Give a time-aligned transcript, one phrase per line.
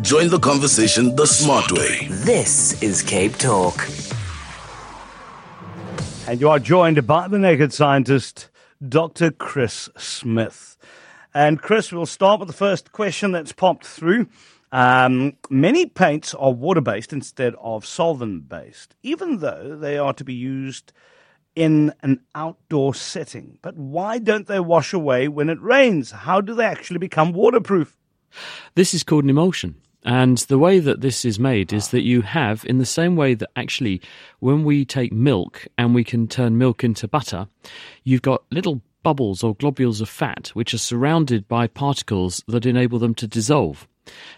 [0.00, 2.06] Join the conversation the smart way.
[2.08, 3.86] This is Cape Talk.
[6.26, 8.48] And you are joined by the naked scientist,
[8.86, 9.30] Dr.
[9.30, 10.76] Chris Smith.
[11.34, 14.28] And Chris, we'll start with the first question that's popped through.
[14.72, 20.24] Um, many paints are water based instead of solvent based, even though they are to
[20.24, 20.92] be used
[21.54, 23.58] in an outdoor setting.
[23.62, 26.10] But why don't they wash away when it rains?
[26.10, 27.96] How do they actually become waterproof?
[28.74, 29.76] This is called an emulsion.
[30.04, 31.90] And the way that this is made is ah.
[31.92, 34.02] that you have, in the same way that actually
[34.40, 37.48] when we take milk and we can turn milk into butter,
[38.04, 42.98] you've got little bubbles or globules of fat which are surrounded by particles that enable
[42.98, 43.86] them to dissolve.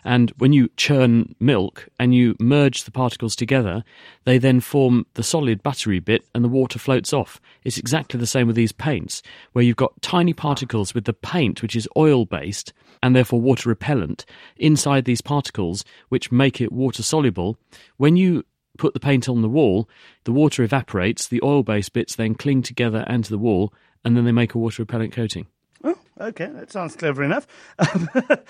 [0.05, 3.85] And when you churn milk and you merge the particles together,
[4.25, 7.41] they then form the solid buttery bit and the water floats off.
[7.65, 11.63] It's exactly the same with these paints, where you've got tiny particles with the paint,
[11.63, 14.25] which is oil based and therefore water repellent,
[14.57, 17.59] inside these particles, which make it water soluble.
[17.97, 18.45] When you
[18.79, 19.89] put the paint on the wall,
[20.25, 23.73] the water evaporates, the oil based bits then cling together and to the wall,
[24.05, 25.47] and then they make a water repellent coating.
[25.85, 27.47] Oh, okay, that sounds clever enough.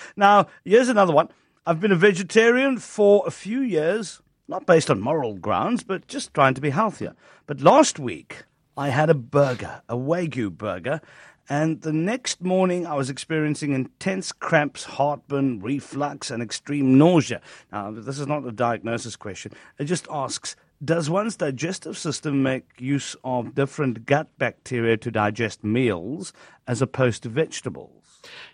[0.17, 1.29] now, here's another one.
[1.67, 6.33] I've been a vegetarian for a few years, not based on moral grounds, but just
[6.33, 7.15] trying to be healthier.
[7.47, 8.45] But last week,
[8.77, 11.01] I had a burger, a Wagyu burger,
[11.49, 17.41] and the next morning I was experiencing intense cramps, heartburn, reflux, and extreme nausea.
[17.71, 19.53] Now, this is not a diagnosis question.
[19.79, 25.65] It just asks Does one's digestive system make use of different gut bacteria to digest
[25.65, 26.33] meals
[26.67, 28.05] as opposed to vegetables?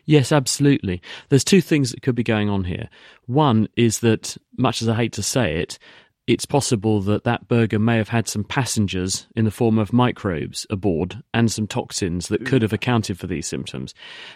[0.04, 1.02] Yes, absolutely.
[1.28, 2.88] There's two things that could be going on here.
[3.26, 5.78] One is that, much as I hate to say it,
[6.26, 10.66] it's possible that that burger may have had some passengers in the form of microbes
[10.70, 12.46] aboard and some toxins that mm.
[12.46, 13.92] could have accounted for these symptoms.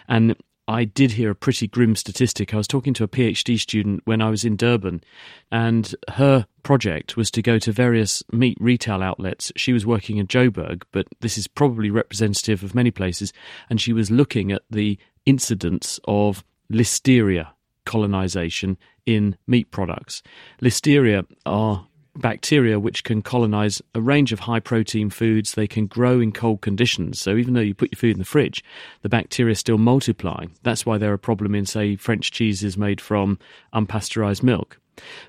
[0.07, 0.35] And
[0.67, 2.53] I did hear a pretty grim statistic.
[2.53, 5.01] I was talking to a PhD student when I was in Durban,
[5.49, 9.51] and her project was to go to various meat retail outlets.
[9.55, 13.31] She was working in Joburg, but this is probably representative of many places,
[13.69, 17.47] and she was looking at the incidence of listeria
[17.85, 20.21] colonization in meat products.
[20.61, 21.87] Listeria are
[22.19, 25.53] bacteria which can colonize a range of high protein foods.
[25.53, 27.19] They can grow in cold conditions.
[27.19, 28.63] So even though you put your food in the fridge,
[29.01, 30.45] the bacteria still multiply.
[30.63, 33.39] That's why they're a problem in, say, French cheeses made from
[33.73, 34.79] unpasteurized milk.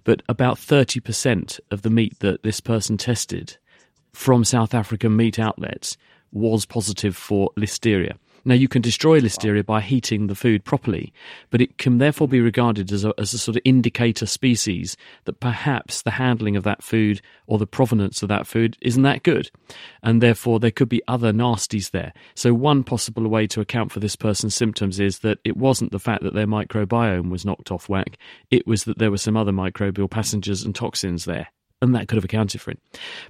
[0.04, 3.56] But about 30% of the meat that this person tested
[4.12, 5.96] from South African meat outlets
[6.32, 8.16] was positive for listeria.
[8.48, 11.12] Now, you can destroy listeria by heating the food properly,
[11.50, 15.38] but it can therefore be regarded as a, as a sort of indicator species that
[15.38, 19.50] perhaps the handling of that food or the provenance of that food isn't that good.
[20.02, 22.14] And therefore, there could be other nasties there.
[22.34, 25.98] So, one possible way to account for this person's symptoms is that it wasn't the
[25.98, 28.16] fact that their microbiome was knocked off whack,
[28.50, 31.48] it was that there were some other microbial passengers and toxins there
[31.80, 32.80] and that could have accounted for it.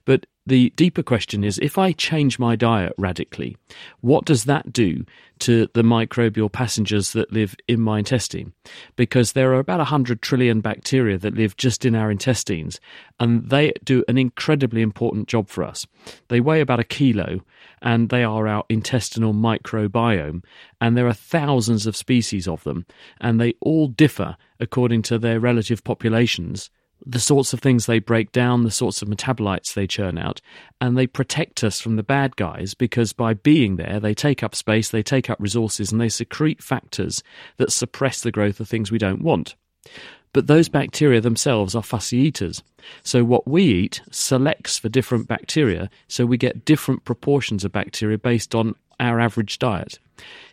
[0.04, 3.56] But the deeper question is if I change my diet radically,
[4.00, 5.04] what does that do
[5.40, 8.54] to the microbial passengers that live in my intestine?
[8.96, 12.80] Because there are about 100 trillion bacteria that live just in our intestines,
[13.20, 15.86] and they do an incredibly important job for us.
[16.28, 17.42] They weigh about a kilo,
[17.82, 20.42] and they are our intestinal microbiome,
[20.80, 22.86] and there are thousands of species of them,
[23.20, 26.70] and they all differ according to their relative populations
[27.04, 30.40] the sorts of things they break down, the sorts of metabolites they churn out,
[30.80, 34.54] and they protect us from the bad guys because by being there, they take up
[34.54, 37.22] space, they take up resources, and they secrete factors
[37.56, 39.54] that suppress the growth of things we don't want.
[40.32, 42.62] But those bacteria themselves are fussy eaters.
[43.02, 48.18] So what we eat selects for different bacteria, so we get different proportions of bacteria
[48.18, 49.98] based on our average diet.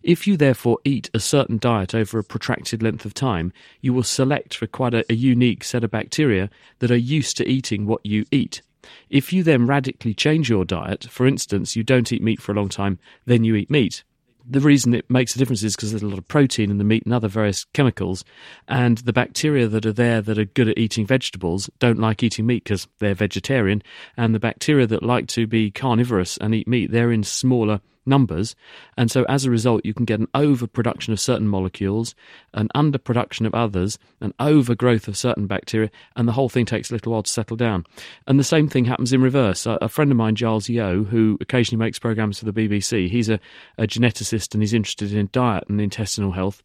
[0.04, 3.52] If you therefore eat a certain diet over a protracted length of time,
[3.82, 6.50] you will select for quite a, a, unique set of bacteria
[6.80, 8.62] that are used to eating what you eat.
[9.10, 12.56] If you then radically change your diet, for instance, you don't eat meat for a
[12.56, 14.04] long time, then you eat meat.
[14.48, 16.84] The reason it makes a difference is because there's a lot of protein in the
[16.84, 18.24] meat and other various chemicals,
[18.68, 22.46] and the bacteria that are there that are good at eating vegetables don't like eating
[22.46, 23.82] meat because they're vegetarian,
[24.16, 28.56] and the bacteria that like to be carnivorous and eat meat, they're in smaller numbers.
[28.98, 32.16] And so as a result, you can get an overproduction of certain molecules,
[32.54, 36.94] an underproduction of others, an overgrowth of certain bacteria, and the whole thing takes a
[36.94, 37.86] little while to settle down.
[38.28, 39.66] And the same thing happens in reverse.
[39.66, 43.30] A, a friend of mine, Giles Yeo, who occasionally makes programs for the BBC, he's
[43.30, 43.40] a,
[43.78, 46.64] a geneticist and he's interested in diet and intestinal health.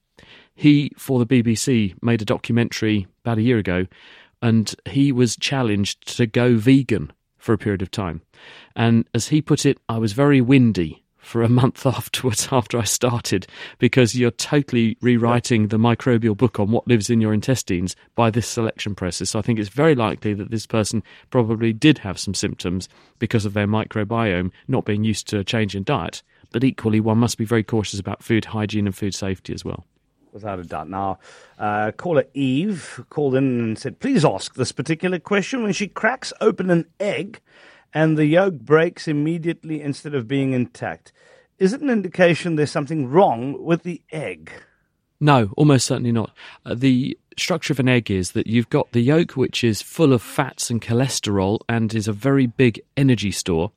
[0.55, 3.87] He, for the BBC, made a documentary about a year ago,
[4.43, 8.23] and he was challenged to go vegan for a period of time.
[8.77, 12.84] And as he put it, I was very windy for a month afterwards after I
[12.84, 13.46] started
[13.78, 18.49] because you're totally rewriting the microbial book on what lives in your intestines by this
[18.49, 19.31] selection process.
[19.31, 22.88] So I think it's very likely that this person probably did have some symptoms
[23.19, 26.22] because of their microbiome not being used to a change in diet.
[26.52, 29.84] But equally, one must be very cautious about food hygiene and food safety as well.
[30.32, 30.88] Without a doubt.
[30.88, 31.19] Now,
[31.58, 35.62] uh, caller Eve called in and said, please ask this particular question.
[35.62, 37.40] When she cracks open an egg
[37.93, 41.13] and the yolk breaks immediately instead of being intact,
[41.59, 44.51] is it an indication there's something wrong with the egg?
[45.21, 46.35] No, almost certainly not.
[46.65, 50.13] Uh, the structure of an egg is that you've got the yolk, which is full
[50.13, 53.73] of fats and cholesterol and is a very big energy store.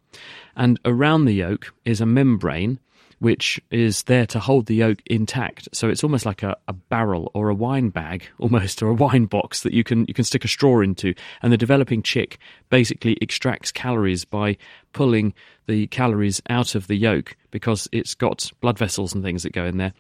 [0.56, 2.80] And around the yolk is a membrane
[3.24, 5.70] which is there to hold the yolk intact.
[5.72, 9.28] So it's almost like a, a, barrel or a wine bag, almost, or a wine
[9.28, 11.14] box that you can you can stick a straw into.
[11.42, 12.38] And the developing chick
[12.70, 14.58] basically extracts calories by
[14.94, 15.34] pulling
[15.68, 19.66] the calories out of the yolk because it's got blood vessels and things that go
[19.66, 19.94] in there.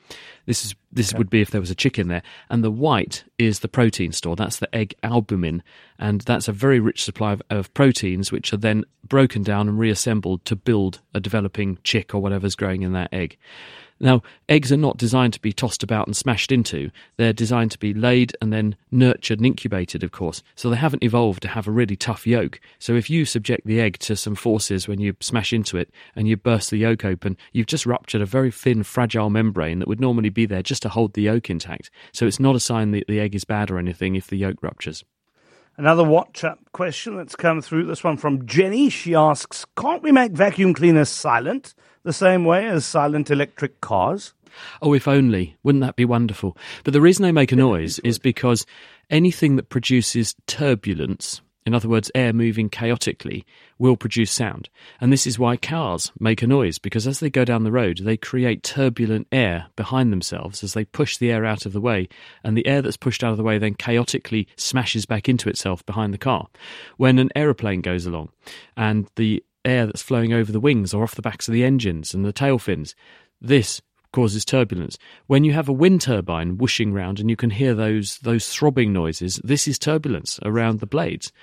[0.45, 1.17] This is this okay.
[1.17, 4.11] would be if there was a chick in there, and the white is the protein
[4.11, 4.35] store.
[4.35, 5.63] That's the egg albumin,
[5.97, 9.79] and that's a very rich supply of, of proteins which are then broken down and
[9.79, 13.37] reassembled to build a developing chick or whatever's growing in that egg.
[14.03, 16.91] Now, eggs are not designed to be tossed about and smashed into.
[17.15, 20.44] They're designed to be laid and then nurtured and incubated, of course.
[20.55, 22.59] So they haven't evolved to have a really tough yolk.
[22.79, 26.27] So if you subject the egg to some forces when you smash into it and
[26.27, 30.01] you burst the yolk open, you've just ruptured a very thin, fragile membrane that would
[30.01, 31.89] normally be there just to hold the yolk intact.
[32.11, 34.61] So it's not a sign that the egg is bad or anything if the yolk
[34.61, 35.05] ruptures.
[35.75, 37.85] Another WhatsApp question that's come through.
[37.85, 38.89] This one from Jenny.
[38.89, 41.73] She asks, "Can't we make vacuum cleaners silent
[42.03, 44.33] the same way as silent electric cars?"
[44.83, 45.57] Oh, if only.
[45.63, 46.55] Wouldn't that be wonderful?
[46.83, 48.67] But the reason they make a noise is because
[49.09, 53.45] anything that produces turbulence, in other words, air moving chaotically,
[53.77, 54.69] will produce sound.
[55.00, 58.00] And this is why cars make a noise, because as they go down the road,
[58.00, 62.07] they create turbulent air behind themselves as they push the air out of the way.
[62.44, 65.86] And the air that's pushed out of the way then chaotically smashes back into itself
[65.86, 66.48] behind the car.
[66.98, 68.30] When an aeroplane goes along
[68.75, 72.13] and the air that's flowing over the wings or off the backs of the engines
[72.13, 72.95] and the tail fins,
[73.42, 73.81] this
[74.13, 74.98] causes turbulence.
[75.27, 78.94] When you have a wind turbine whooshing round and you can hear those those throbbing
[78.94, 81.33] noises, this is turbulence around the blades.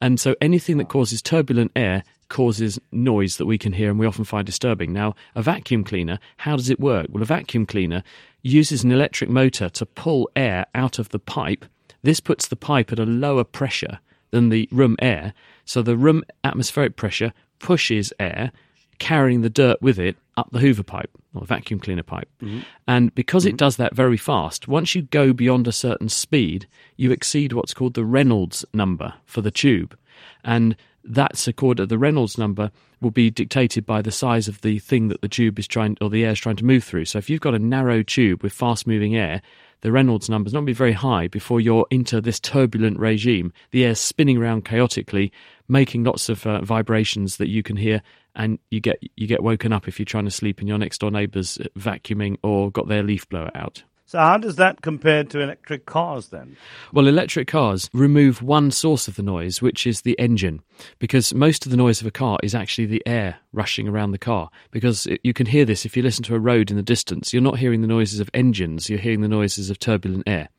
[0.00, 4.06] And so anything that causes turbulent air causes noise that we can hear and we
[4.06, 4.92] often find disturbing.
[4.92, 7.06] Now, a vacuum cleaner, how does it work?
[7.10, 8.02] Well, a vacuum cleaner
[8.42, 11.64] uses an electric motor to pull air out of the pipe.
[12.02, 14.00] This puts the pipe at a lower pressure
[14.30, 15.32] than the room air.
[15.64, 18.50] So the room atmospheric pressure pushes air
[18.98, 22.28] carrying the dirt with it up the Hoover pipe or the vacuum cleaner pipe.
[22.42, 22.60] Mm-hmm.
[22.88, 23.54] And because mm-hmm.
[23.54, 27.74] it does that very fast, once you go beyond a certain speed, you exceed what's
[27.74, 29.96] called the Reynolds number for the tube.
[30.44, 32.70] And that's according to the Reynolds number
[33.00, 36.08] will be dictated by the size of the thing that the tube is trying or
[36.08, 37.04] the air is trying to move through.
[37.04, 39.42] So if you've got a narrow tube with fast moving air,
[39.82, 43.52] the Reynolds number is not be very high before you're into this turbulent regime.
[43.70, 45.30] The air's spinning around chaotically,
[45.68, 48.00] making lots of uh, vibrations that you can hear,
[48.34, 50.98] and you get you get woken up if you're trying to sleep and your next
[50.98, 53.84] door neighbour's vacuuming or got their leaf blower out.
[54.06, 56.58] So, how does that compare to electric cars then?
[56.92, 60.60] Well, electric cars remove one source of the noise, which is the engine,
[60.98, 64.18] because most of the noise of a car is actually the air rushing around the
[64.18, 64.50] car.
[64.70, 67.32] Because you can hear this if you listen to a road in the distance.
[67.32, 70.50] You're not hearing the noises of engines, you're hearing the noises of turbulent air.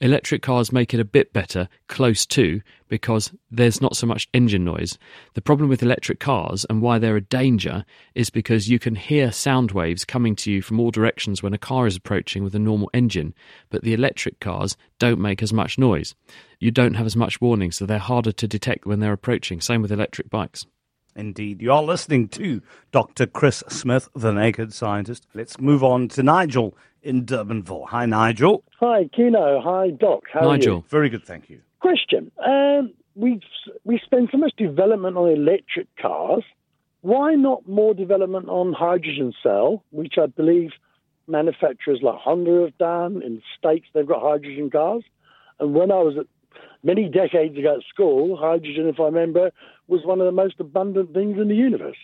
[0.00, 4.64] Electric cars make it a bit better, close to, because there's not so much engine
[4.64, 4.98] noise.
[5.34, 9.30] The problem with electric cars and why they're a danger is because you can hear
[9.32, 12.58] sound waves coming to you from all directions when a car is approaching with a
[12.58, 13.34] normal engine,
[13.70, 16.14] but the electric cars don't make as much noise.
[16.58, 19.60] You don't have as much warning, so they're harder to detect when they're approaching.
[19.60, 20.66] Same with electric bikes.
[21.14, 21.60] Indeed.
[21.60, 23.26] You're listening to Dr.
[23.26, 25.26] Chris Smith, the Naked Scientist.
[25.34, 27.88] Let's move on to Nigel in Durbanville.
[27.88, 28.62] Hi, Nigel.
[28.80, 29.62] Hi, Kieno.
[29.62, 30.24] Hi, Doc.
[30.32, 30.72] How Nigel.
[30.72, 30.84] are you?
[30.88, 31.60] Very good, thank you.
[31.80, 32.30] Question.
[32.44, 33.40] Um, we
[33.84, 36.44] we spend so much development on electric cars.
[37.00, 40.70] Why not more development on hydrogen cell, which I believe
[41.28, 43.22] manufacturers like Honda have done.
[43.22, 45.04] In the States, they've got hydrogen cars.
[45.60, 46.26] And when I was at
[46.82, 49.52] many decades ago at school, hydrogen, if I remember,
[49.86, 51.96] was one of the most abundant things in the universe.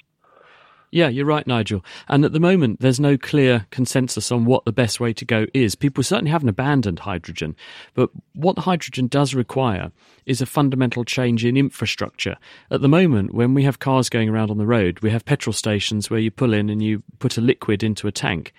[0.95, 1.85] Yeah, you're right, Nigel.
[2.07, 5.47] And at the moment, there's no clear consensus on what the best way to go
[5.53, 5.75] is.
[5.75, 7.57] People certainly haven't abandoned hydrogen,
[7.95, 9.91] but what hydrogen does require
[10.25, 12.37] is a fundamental change in infrastructure.
[12.71, 15.53] At the moment, when we have cars going around on the road, we have petrol
[15.53, 18.53] stations where you pull in and you put a liquid into a tank.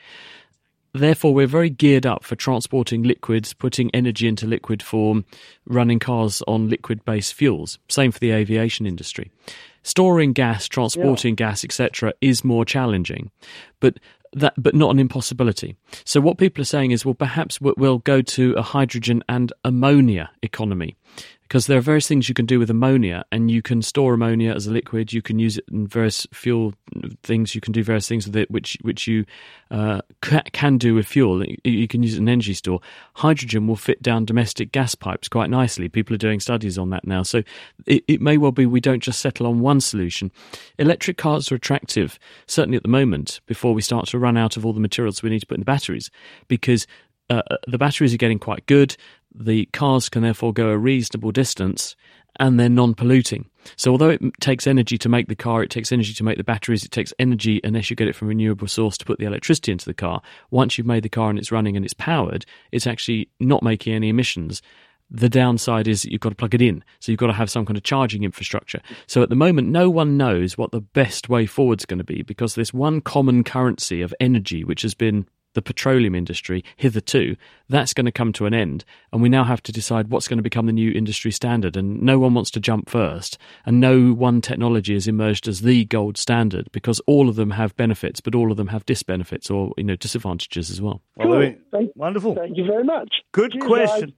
[0.93, 5.23] Therefore, we're very geared up for transporting liquids, putting energy into liquid form,
[5.65, 7.79] running cars on liquid based fuels.
[7.87, 9.31] Same for the aviation industry.
[9.85, 11.49] Storing gas, transporting yeah.
[11.49, 13.29] gas, etc., is more challenging,
[13.79, 13.99] but
[14.33, 15.75] that, but not an impossibility.
[16.05, 20.31] So what people are saying is, well, perhaps we'll go to a hydrogen and ammonia
[20.41, 20.95] economy
[21.47, 24.53] because there are various things you can do with ammonia, and you can store ammonia
[24.53, 25.13] as a liquid.
[25.13, 26.73] You can use it in various fuel
[27.21, 27.53] things.
[27.53, 29.25] You can do various things with it, which which you
[29.69, 31.45] uh, can do with fuel.
[31.63, 32.79] You can use it in an energy store.
[33.13, 35.87] Hydrogen will fit down domestic gas pipes quite nicely.
[35.87, 37.21] People are doing studies on that now.
[37.21, 37.43] So
[37.85, 40.31] it, it may well be we don't just settle on one solution.
[40.79, 44.65] Electric cars are attractive, certainly at the moment, before we start to run out of
[44.65, 46.09] all the materials we need to put in the batteries,
[46.47, 46.87] because
[47.29, 48.97] uh, uh the batteries are getting quite good
[49.37, 51.95] the cars can therefore go a reasonable distance
[52.39, 53.49] and they're non polluting.
[53.75, 56.43] So, although it takes energy to make the car, it takes energy to make the
[56.43, 59.25] batteries, it takes energy, unless you get it from a renewable source, to put the
[59.25, 60.21] electricity into the car.
[60.51, 63.93] Once you've made the car and it's running and it's powered, it's actually not making
[63.93, 64.61] any emissions.
[65.09, 66.83] The downside is you've got to plug it in.
[66.99, 68.81] So you've got to have some kind of charging infrastructure.
[69.05, 72.03] So at the moment, no one knows what the best way forward is going to
[72.03, 77.35] be because this one common currency of energy, which has been the petroleum industry hitherto,
[77.67, 78.85] that's going to come to an end.
[79.11, 81.75] And we now have to decide what's going to become the new industry standard.
[81.75, 83.39] And no one wants to jump first.
[83.65, 87.75] And no one technology has emerged as the gold standard because all of them have
[87.75, 91.01] benefits, but all of them have disbenefits or you know disadvantages as well.
[91.19, 91.29] Cool.
[91.29, 92.35] well Thank, wonderful.
[92.35, 93.09] Thank you very much.
[93.31, 94.09] Good Cheers, question.
[94.09, 94.15] Guys.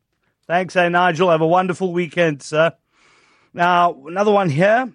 [0.47, 1.29] Thanks, hey, Nigel.
[1.29, 2.73] Have a wonderful weekend, sir.
[3.53, 4.93] Now, another one here.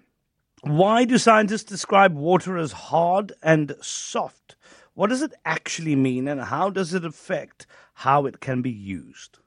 [0.61, 4.55] Why do scientists describe water as hard and soft?
[4.95, 9.39] What does it actually mean and how does it affect how it can be used?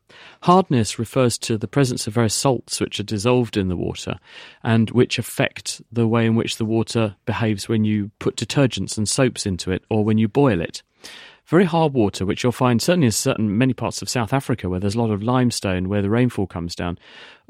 [0.43, 4.19] Hardness refers to the presence of various salts which are dissolved in the water
[4.63, 9.09] and which affect the way in which the water behaves when you put detergents and
[9.09, 10.83] soaps into it or when you boil it.
[11.47, 14.81] Very hard water, which you'll find certainly in certain many parts of South Africa where
[14.81, 16.99] there's a lot of limestone where the rainfall comes down,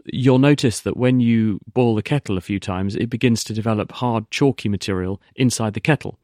[0.04, 3.90] you'll notice that when you boil the kettle a few times, it begins to develop
[3.92, 6.18] hard, chalky material inside the kettle.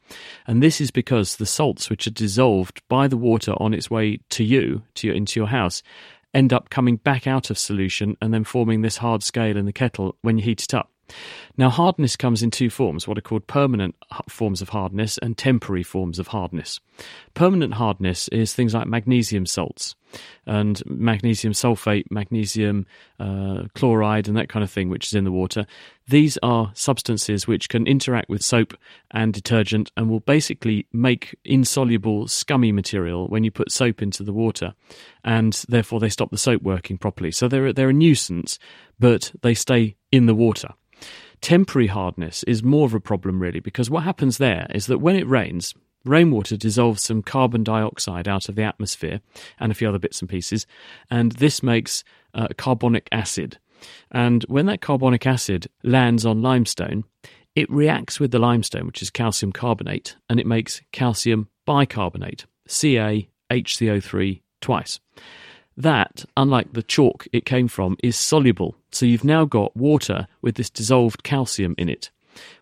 [0.47, 4.21] And this is because the salts, which are dissolved by the water on its way
[4.31, 5.83] to you, to your, into your house,
[6.35, 9.73] end up coming back out of solution and then forming this hard scale in the
[9.73, 10.92] kettle when you heat it up.
[11.59, 13.95] Now, hardness comes in two forms what are called permanent
[14.29, 16.81] forms of hardness and temporary forms of hardness.
[17.35, 19.95] Permanent hardness is things like magnesium salts
[20.47, 22.87] and magnesium sulfate, magnesium
[23.21, 25.67] uh, chloride, and that kind of thing, which is in the water.
[26.09, 28.75] These are substances which can interact with soap
[29.11, 34.33] and detergent and will basically make insoluble, scummy material when you put soap into the
[34.33, 34.75] water,
[35.25, 37.31] and therefore they stop the soap working properly.
[37.31, 38.59] So they're, they're a nuisance,
[38.99, 40.71] but they stay in the water.
[41.43, 45.17] Temporary hardness is more of a problem, really, because what happens there is that when
[45.17, 49.21] it rains, rainwater dissolves some carbon dioxide out of the atmosphere
[49.59, 50.69] and a few other bits and pieces,
[51.11, 53.59] and this makes uh, carbonic acid.
[54.13, 57.05] And when that carbonic acid lands on limestone,
[57.57, 64.41] it reacts with the limestone, which is calcium carbonate, and it makes calcium bicarbonate, CaHCO3
[64.61, 65.01] twice.
[65.77, 68.77] That, unlike the chalk it came from, is soluble.
[68.91, 72.11] So you've now got water with this dissolved calcium in it.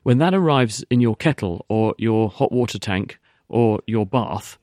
[0.02, 4.58] When that arrives in your kettle or your hot water tank or your bath,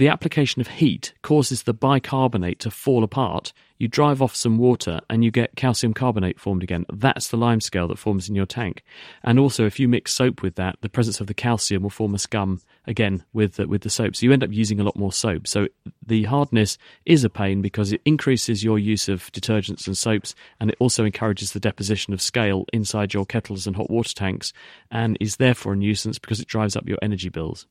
[0.00, 3.52] the application of heat causes the bicarbonate to fall apart.
[3.76, 6.86] You drive off some water and you get calcium carbonate formed again.
[6.90, 8.82] That's the lime scale that forms in your tank.
[9.22, 12.14] And also, if you mix soap with that, the presence of the calcium will form
[12.14, 14.16] a scum again with the, with the soap.
[14.16, 15.46] So you end up using a lot more soap.
[15.46, 15.68] So
[16.02, 20.70] the hardness is a pain because it increases your use of detergents and soaps, and
[20.70, 24.54] it also encourages the deposition of scale inside your kettles and hot water tanks,
[24.90, 27.66] and is therefore a nuisance because it drives up your energy bills.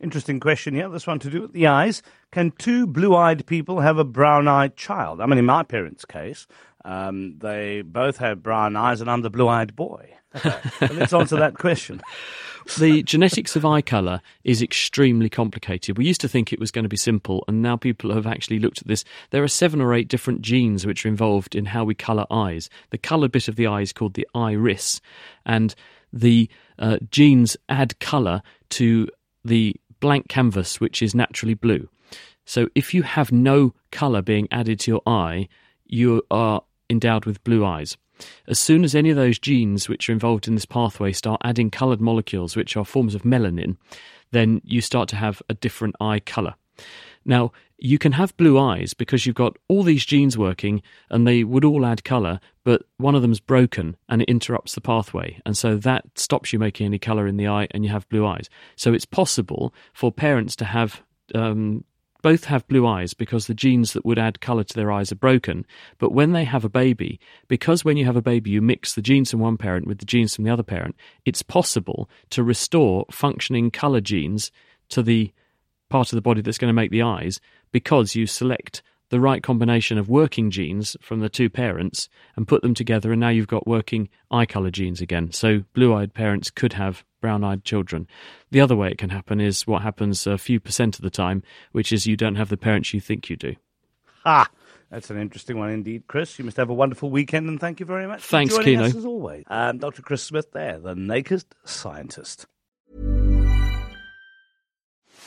[0.00, 0.88] Interesting question here.
[0.90, 2.02] This one to do with the eyes.
[2.30, 5.20] Can two blue eyed people have a brown eyed child?
[5.20, 6.46] I mean, in my parents' case,
[6.84, 10.10] um, they both have brown eyes, and I'm the blue eyed boy.
[10.80, 12.02] let's answer that question.
[12.78, 15.96] the genetics of eye colour is extremely complicated.
[15.96, 18.58] We used to think it was going to be simple, and now people have actually
[18.58, 19.02] looked at this.
[19.30, 22.68] There are seven or eight different genes which are involved in how we colour eyes.
[22.90, 25.00] The coloured bit of the eye is called the iris,
[25.46, 25.74] and
[26.12, 29.08] the uh, genes add colour to
[29.44, 31.88] the blank canvas which is naturally blue.
[32.44, 35.48] So if you have no colour being added to your eye,
[35.84, 37.96] you are endowed with blue eyes.
[38.48, 41.70] As soon as any of those genes which are involved in this pathway start adding
[41.70, 43.76] coloured molecules, which are forms of melanin,
[44.30, 46.54] then you start to have a different eye colour.
[47.26, 50.80] Now, you can have blue eyes because you've got all these genes working
[51.10, 54.80] and they would all add colour, but one of them's broken and it interrupts the
[54.80, 55.40] pathway.
[55.44, 58.24] And so that stops you making any colour in the eye and you have blue
[58.24, 58.48] eyes.
[58.76, 61.02] So it's possible for parents to have
[61.34, 61.84] um,
[62.22, 65.16] both have blue eyes because the genes that would add colour to their eyes are
[65.16, 65.66] broken.
[65.98, 69.02] But when they have a baby, because when you have a baby, you mix the
[69.02, 73.04] genes from one parent with the genes from the other parent, it's possible to restore
[73.10, 74.50] functioning colour genes
[74.88, 75.32] to the
[75.88, 77.40] part of the body that's going to make the eyes
[77.72, 82.62] because you select the right combination of working genes from the two parents and put
[82.62, 85.30] them together, and now you've got working eye colour genes again.
[85.30, 88.08] So, blue eyed parents could have brown eyed children.
[88.50, 91.42] The other way it can happen is what happens a few percent of the time,
[91.72, 93.54] which is you don't have the parents you think you do.
[94.24, 94.50] Ah,
[94.90, 96.38] that's an interesting one indeed, Chris.
[96.38, 98.84] You must have a wonderful weekend, and thank you very much Thanks, for joining Kieno.
[98.86, 99.44] us as always.
[99.46, 100.02] Um, Dr.
[100.02, 102.46] Chris Smith there, the naked scientist.